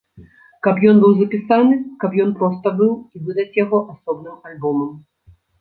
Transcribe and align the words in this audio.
Каб 0.67 0.79
ён 0.91 0.95
быў 1.03 1.11
запісаны, 1.19 1.77
каб 2.03 2.17
ён 2.25 2.33
проста 2.41 2.67
быў, 2.81 2.91
і 3.15 3.29
выдаць 3.29 3.57
яго 3.63 3.83
асобным 3.97 4.37
альбомам. 4.51 4.91